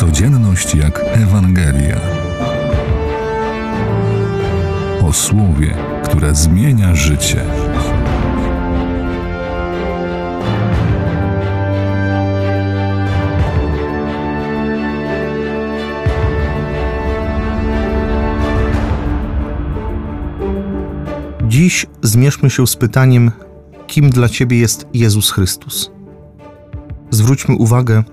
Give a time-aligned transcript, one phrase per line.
[0.00, 2.00] Codzienność jak Ewangelia.
[5.02, 7.44] O słowie, które zmienia życie.
[21.48, 23.30] Dziś zmierzmy się z pytaniem,
[23.86, 25.90] kim dla Ciebie jest Jezus Chrystus.
[27.10, 28.04] Zwróćmy uwagę,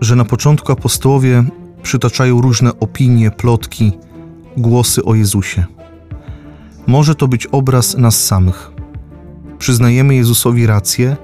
[0.00, 1.44] że na początku apostołowie
[1.82, 3.92] przytaczają różne opinie, plotki,
[4.56, 5.64] głosy o Jezusie.
[6.86, 8.70] Może to być obraz nas samych.
[9.58, 11.16] Przyznajemy Jezusowi rację,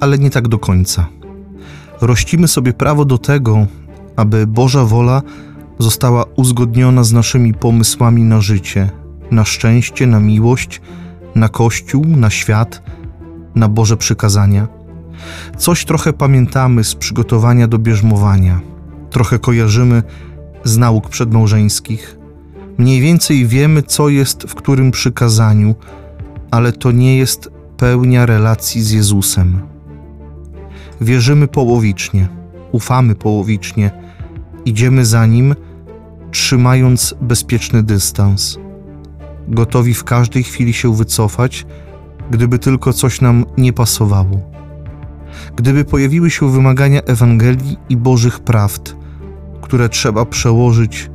[0.00, 1.06] ale nie tak do końca.
[2.00, 3.66] Rościmy sobie prawo do tego,
[4.16, 5.22] aby Boża wola
[5.78, 8.90] została uzgodniona z naszymi pomysłami na życie,
[9.30, 10.80] na szczęście, na miłość,
[11.34, 12.82] na Kościół, na świat,
[13.54, 14.77] na Boże przykazania.
[15.56, 18.60] Coś trochę pamiętamy z przygotowania do bierzmowania,
[19.10, 20.02] trochę kojarzymy
[20.64, 22.18] z nauk przedmałżeńskich.
[22.78, 25.74] Mniej więcej wiemy, co jest w którym przykazaniu,
[26.50, 29.60] ale to nie jest pełnia relacji z Jezusem.
[31.00, 32.28] Wierzymy połowicznie,
[32.72, 33.90] ufamy połowicznie,
[34.64, 35.54] idziemy za Nim,
[36.30, 38.58] trzymając bezpieczny dystans,
[39.48, 41.66] gotowi w każdej chwili się wycofać,
[42.30, 44.47] gdyby tylko coś nam nie pasowało.
[45.56, 48.96] Gdyby pojawiły się wymagania Ewangelii i Bożych prawd,
[49.60, 51.10] które trzeba przełożyć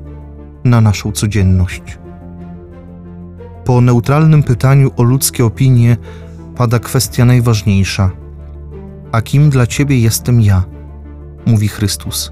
[0.64, 1.82] na naszą codzienność.
[3.66, 5.98] Po neutralnym pytaniu o ludzkie opinie
[6.56, 8.12] pada kwestia najważniejsza:
[9.12, 10.64] A kim dla Ciebie jestem ja?
[11.46, 12.32] mówi Chrystus.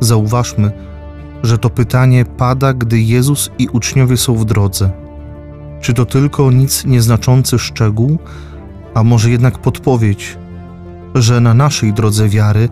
[0.00, 0.72] Zauważmy,
[1.42, 4.90] że to pytanie pada, gdy Jezus i uczniowie są w drodze.
[5.80, 8.18] Czy to tylko nic nieznaczący szczegół,
[8.94, 10.38] a może jednak podpowiedź,
[11.14, 12.68] że na naszej drodze wiary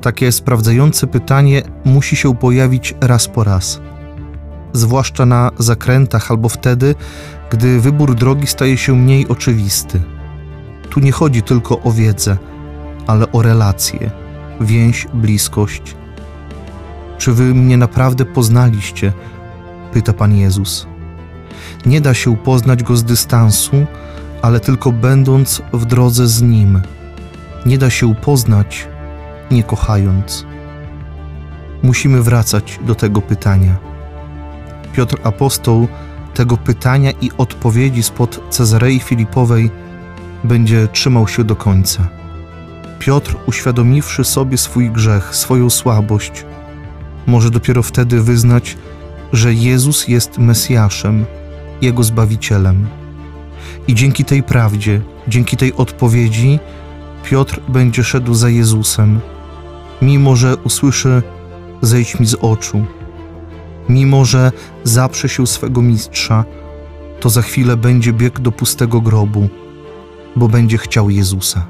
[0.00, 3.80] takie sprawdzające pytanie musi się pojawić raz po raz,
[4.72, 6.94] zwłaszcza na zakrętach albo wtedy,
[7.50, 10.02] gdy wybór drogi staje się mniej oczywisty.
[10.90, 12.36] Tu nie chodzi tylko o wiedzę,
[13.06, 14.10] ale o relacje,
[14.60, 15.96] więź, bliskość.
[17.18, 19.12] Czy wy mnie naprawdę poznaliście?
[19.92, 20.86] pyta Pan Jezus.
[21.86, 23.86] Nie da się poznać go z dystansu,
[24.42, 26.82] ale tylko będąc w drodze z nim.
[27.66, 28.88] Nie da się poznać,
[29.50, 30.46] nie kochając.
[31.82, 33.76] Musimy wracać do tego pytania.
[34.92, 35.88] Piotr Apostoł
[36.34, 39.70] tego pytania i odpowiedzi spod Cezarei Filipowej
[40.44, 42.08] będzie trzymał się do końca.
[42.98, 46.44] Piotr, uświadomiwszy sobie swój grzech, swoją słabość,
[47.26, 48.76] może dopiero wtedy wyznać,
[49.32, 51.26] że Jezus jest Mesjaszem,
[51.82, 52.86] Jego Zbawicielem.
[53.88, 56.58] I dzięki tej prawdzie, dzięki tej odpowiedzi,
[57.26, 59.20] Piotr będzie szedł za Jezusem,
[60.02, 61.22] mimo że usłyszy:
[61.82, 62.84] Zejdź mi z oczu.
[63.88, 64.52] Mimo że
[64.84, 66.44] zaprze się swego mistrza,
[67.20, 69.48] to za chwilę będzie biegł do pustego grobu,
[70.36, 71.66] bo będzie chciał Jezusa.